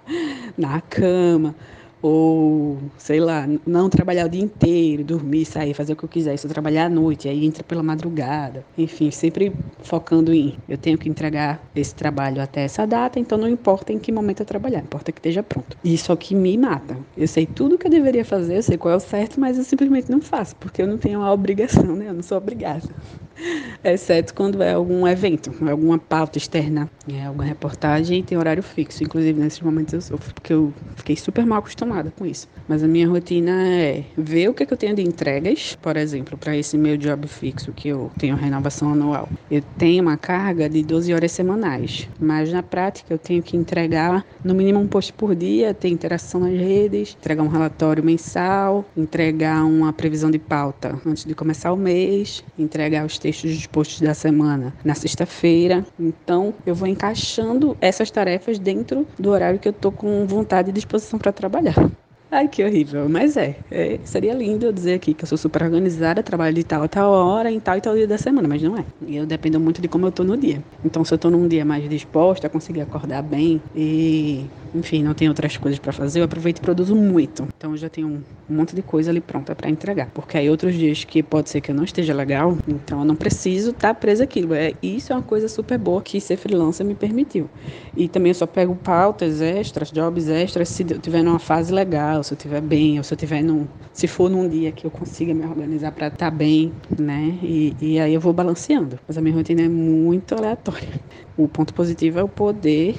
[0.57, 1.53] na cama,
[2.01, 6.33] ou sei lá, não trabalhar o dia inteiro, dormir, sair, fazer o que eu quiser,
[6.33, 8.63] isso trabalhar à noite, aí entra pela madrugada.
[8.77, 13.47] Enfim, sempre focando em eu tenho que entregar esse trabalho até essa data, então não
[13.47, 15.77] importa em que momento eu trabalhar, importa que esteja pronto.
[15.83, 16.97] Isso é o que me mata.
[17.15, 19.63] Eu sei tudo que eu deveria fazer, eu sei qual é o certo, mas eu
[19.63, 22.09] simplesmente não faço, porque eu não tenho a obrigação, né?
[22.09, 22.83] Eu não sou obrigada
[23.83, 29.03] exceto quando é algum evento, alguma pauta externa, é, alguma reportagem tem horário fixo.
[29.03, 32.47] Inclusive, nesses momentos eu sofro, porque eu fiquei super mal acostumada com isso.
[32.67, 35.95] Mas a minha rotina é ver o que, é que eu tenho de entregas, por
[35.95, 39.29] exemplo, para esse meu job fixo, que eu tenho renovação anual.
[39.49, 44.25] Eu tenho uma carga de 12 horas semanais, mas na prática eu tenho que entregar
[44.43, 49.63] no mínimo um post por dia, ter interação nas redes, entregar um relatório mensal, entregar
[49.63, 54.73] uma previsão de pauta antes de começar o mês, entregar os textos dispostos da semana
[54.85, 55.85] na sexta-feira.
[55.99, 60.73] Então, eu vou encaixando essas tarefas dentro do horário que eu tô com vontade e
[60.73, 61.75] disposição para trabalhar.
[62.29, 63.07] Ai, que horrível.
[63.07, 66.63] Mas é, é, Seria lindo eu dizer aqui que eu sou super organizada, trabalho de
[66.63, 68.85] tal a tal hora, em tal e tal dia da semana, mas não é.
[69.07, 70.61] Eu dependo muito de como eu tô no dia.
[70.83, 75.29] Então, se eu tô num dia mais disposta, conseguir acordar bem e enfim, não tem
[75.29, 77.47] outras coisas para fazer, eu aproveito e produzo muito.
[77.55, 80.11] Então eu já tenho um monte de coisa ali pronta para entregar.
[80.13, 83.15] Porque aí outros dias que pode ser que eu não esteja legal, então eu não
[83.15, 84.53] preciso estar tá presa aquilo.
[84.53, 87.49] É, isso é uma coisa super boa que ser freelancer me permitiu.
[87.95, 92.16] E também eu só pego pautas extras, jobs extras, se eu tiver numa fase legal,
[92.23, 93.67] se eu estiver bem, ou se eu tiver num.
[93.93, 97.37] Se for num dia que eu consiga me organizar para estar tá bem, né?
[97.41, 98.99] E, e aí eu vou balanceando.
[99.07, 100.89] Mas a minha rotina é muito aleatória.
[101.37, 102.95] O ponto positivo é o poder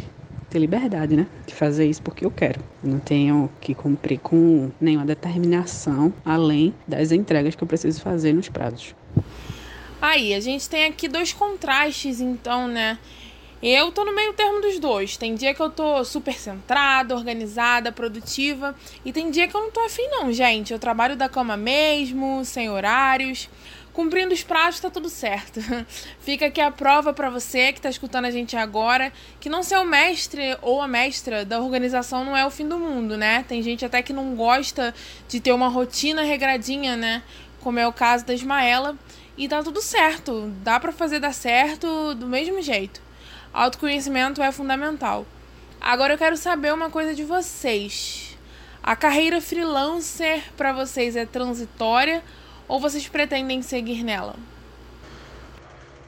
[0.48, 1.26] ter liberdade, né?
[1.46, 2.60] De fazer isso porque eu quero.
[2.82, 8.32] Eu não tenho que cumprir com nenhuma determinação além das entregas que eu preciso fazer
[8.32, 8.94] nos prazos.
[10.00, 12.98] Aí, a gente tem aqui dois contrastes, então, né?
[13.60, 15.16] Eu tô no meio termo dos dois.
[15.16, 18.74] Tem dia que eu tô super centrada, organizada, produtiva.
[19.04, 20.72] E tem dia que eu não tô afim, não, gente.
[20.72, 23.48] Eu trabalho da cama mesmo, sem horários.
[23.92, 25.58] Cumprindo os prazos, tá tudo certo.
[26.20, 29.76] Fica aqui a prova para você que tá escutando a gente agora, que não ser
[29.78, 33.44] o mestre ou a mestra da organização não é o fim do mundo, né?
[33.48, 34.94] Tem gente até que não gosta
[35.26, 37.24] de ter uma rotina regradinha, né?
[37.60, 38.96] Como é o caso da Ismaela.
[39.36, 40.52] E tá tudo certo.
[40.62, 43.07] Dá para fazer dar certo do mesmo jeito.
[43.52, 45.26] Autoconhecimento é fundamental.
[45.80, 48.36] Agora eu quero saber uma coisa de vocês.
[48.82, 52.22] A carreira freelancer para vocês é transitória
[52.66, 54.36] ou vocês pretendem seguir nela?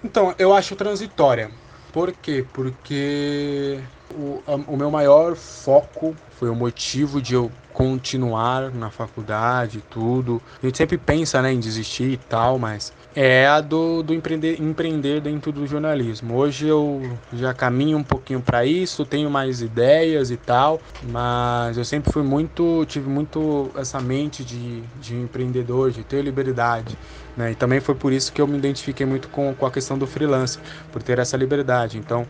[0.03, 1.51] Então, eu acho transitória.
[1.93, 2.45] Por quê?
[2.53, 3.81] Porque
[4.15, 10.41] o, o meu maior foco foi o motivo de eu continuar na faculdade tudo.
[10.63, 14.59] A gente sempre pensa né, em desistir e tal, mas é a do, do empreender,
[14.59, 16.35] empreender dentro do jornalismo.
[16.35, 17.03] Hoje eu
[17.35, 22.23] já caminho um pouquinho para isso, tenho mais ideias e tal, mas eu sempre fui
[22.23, 26.97] muito, tive muito essa mente de, de empreendedor, de ter liberdade.
[27.37, 27.53] Né?
[27.53, 30.07] E também foi por isso que eu me identifiquei muito com, com a questão do
[30.07, 30.59] freelance,
[30.91, 31.99] por ter essa liberdade.
[31.99, 32.27] Então,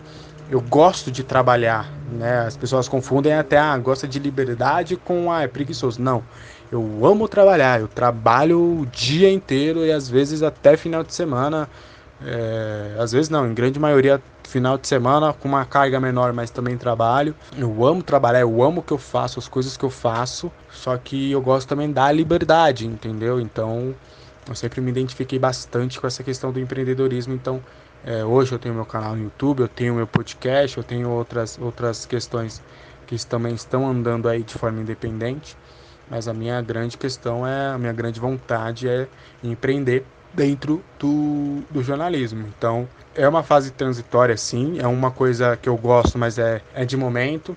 [0.51, 2.41] eu gosto de trabalhar, né?
[2.41, 6.03] As pessoas confundem até, ah, gosta de liberdade com, ah, é preguiçoso.
[6.03, 6.25] Não,
[6.73, 11.69] eu amo trabalhar, eu trabalho o dia inteiro e às vezes até final de semana,
[12.25, 16.51] é, às vezes não, em grande maioria final de semana com uma carga menor, mas
[16.51, 17.33] também trabalho.
[17.57, 20.97] Eu amo trabalhar, eu amo o que eu faço, as coisas que eu faço, só
[20.97, 23.41] que eu gosto também da liberdade, entendeu?
[23.41, 23.95] Então,
[24.49, 27.63] eu sempre me identifiquei bastante com essa questão do empreendedorismo, então
[28.05, 31.59] é, hoje eu tenho meu canal no YouTube, eu tenho meu podcast, eu tenho outras,
[31.59, 32.63] outras questões
[33.07, 35.57] que também estão andando aí de forma independente.
[36.09, 39.07] Mas a minha grande questão é, a minha grande vontade é
[39.45, 42.47] empreender dentro do, do jornalismo.
[42.57, 46.85] Então, é uma fase transitória, sim, é uma coisa que eu gosto, mas é, é
[46.85, 47.57] de momento,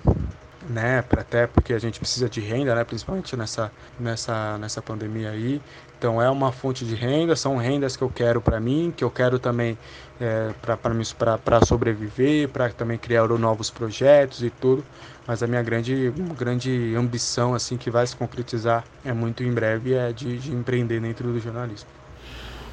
[0.68, 1.04] né?
[1.10, 2.84] Até porque a gente precisa de renda, né?
[2.84, 5.60] Principalmente nessa, nessa, nessa pandemia aí.
[5.98, 9.10] Então é uma fonte de renda, são rendas que eu quero para mim, que eu
[9.10, 9.78] quero também
[10.20, 14.84] é, para sobreviver, para também criar novos projetos e tudo.
[15.26, 19.94] Mas a minha grande, grande ambição, assim, que vai se concretizar é muito em breve,
[19.94, 21.88] é de, de empreender dentro do jornalismo.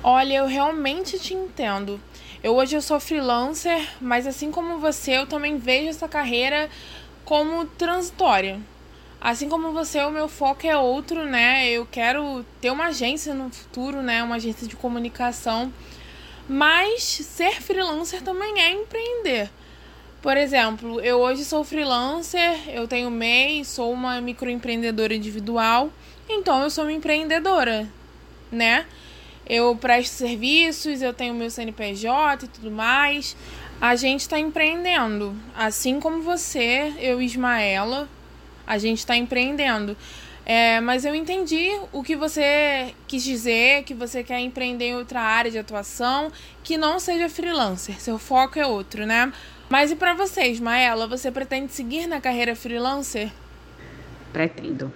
[0.03, 1.99] Olha, eu realmente te entendo.
[2.43, 6.69] Eu hoje eu sou freelancer, mas assim como você, eu também vejo essa carreira
[7.25, 8.59] como transitória.
[9.19, 11.69] Assim como você, o meu foco é outro, né?
[11.69, 14.23] Eu quero ter uma agência no futuro, né?
[14.23, 15.71] Uma agência de comunicação.
[16.49, 19.49] Mas ser freelancer também é empreender.
[20.21, 25.89] Por exemplo, eu hoje sou freelancer, eu tenho MEI, sou uma microempreendedora individual,
[26.29, 27.89] então eu sou uma empreendedora,
[28.51, 28.85] né?
[29.47, 33.35] Eu presto serviços, eu tenho meu CNPJ e tudo mais.
[33.81, 35.35] A gente está empreendendo.
[35.55, 38.07] Assim como você, eu e Ismaela,
[38.67, 39.97] a gente está empreendendo.
[40.45, 45.19] É, mas eu entendi o que você quis dizer, que você quer empreender em outra
[45.19, 46.31] área de atuação,
[46.63, 49.33] que não seja freelancer, seu foco é outro, né?
[49.67, 53.31] Mas e para vocês, Maela, você pretende seguir na carreira freelancer?
[54.31, 54.93] Pretendo.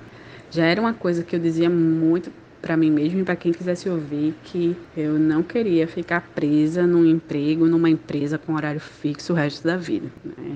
[0.52, 2.32] Já era uma coisa que eu dizia muito
[2.66, 7.06] para mim mesma e para quem quisesse ouvir que eu não queria ficar presa num
[7.06, 10.08] emprego, numa empresa com horário fixo o resto da vida.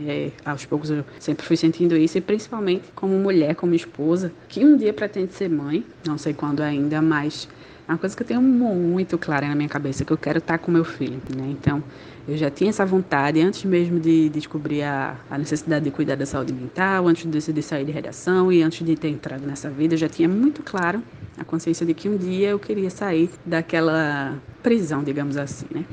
[0.08, 4.66] É, aos poucos eu sempre fui sentindo isso e principalmente como mulher, como esposa, que
[4.66, 7.48] um dia pretende ser mãe, não sei quando ainda, mas
[7.88, 10.58] é uma coisa que eu tenho muito clara na minha cabeça, que eu quero estar
[10.58, 11.48] com meu filho, né?
[11.52, 11.84] Então,
[12.30, 16.26] eu já tinha essa vontade antes mesmo de descobrir a, a necessidade de cuidar da
[16.26, 19.96] saúde mental, antes de decidir sair de redação e antes de ter entrado nessa vida,
[19.96, 21.02] eu já tinha muito claro
[21.38, 25.86] a consciência de que um dia eu queria sair daquela prisão, digamos assim, né?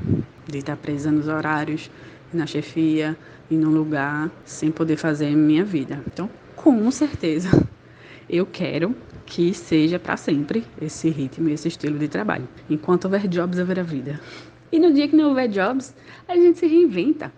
[0.45, 1.89] De estar presa nos horários,
[2.31, 3.17] na chefia
[3.49, 6.03] e num lugar sem poder fazer minha vida.
[6.13, 7.49] Então, com certeza,
[8.29, 12.47] eu quero que seja para sempre esse ritmo e esse estilo de trabalho.
[12.69, 14.19] Enquanto houver jobs, haverá vida.
[14.71, 15.95] E no dia que não houver jobs,
[16.27, 17.31] a gente se reinventa.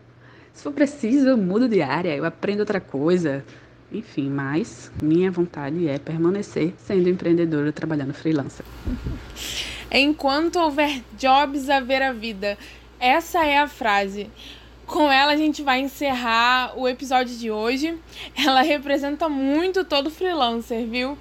[0.54, 3.46] Se for preciso, eu mudo de área, eu aprendo outra coisa,
[3.92, 8.66] enfim, mas minha vontade é permanecer sendo empreendedora trabalhando freelancer.
[9.92, 12.58] Enquanto houver jobs, haverá vida.
[13.00, 14.30] Essa é a frase.
[14.86, 17.98] Com ela a gente vai encerrar o episódio de hoje.
[18.36, 21.18] Ela representa muito todo freelancer, viu?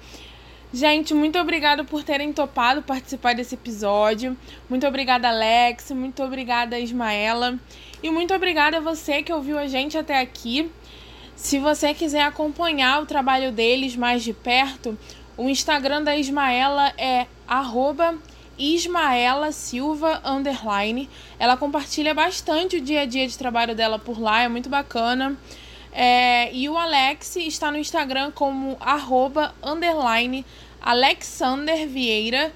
[0.71, 4.37] Gente, muito obrigada por terem topado participar desse episódio.
[4.69, 5.89] Muito obrigada, Alex.
[5.91, 7.57] Muito obrigada, Ismaela.
[8.03, 10.71] E muito obrigada a você que ouviu a gente até aqui.
[11.35, 14.95] Se você quiser acompanhar o trabalho deles mais de perto,
[15.35, 17.25] o Instagram da Ismaela é
[18.59, 20.21] Ismaela Silva.
[21.39, 25.35] Ela compartilha bastante o dia a dia de trabalho dela por lá, é muito bacana.
[25.91, 30.45] É, e o Alex está no Instagram como arroba underline
[30.81, 32.53] Alexander Vieira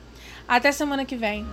[0.48, 1.46] Até semana que vem.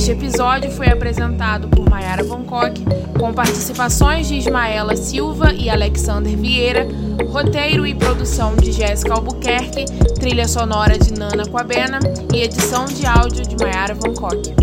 [0.00, 2.82] Este episódio foi apresentado por Mayara Vancock,
[3.18, 6.88] com participações de Ismaela Silva e Alexander Vieira,
[7.28, 9.84] roteiro e produção de Jéssica Albuquerque,
[10.18, 11.98] trilha sonora de Nana Quabena
[12.32, 14.54] e edição de áudio de Mayara Vancock.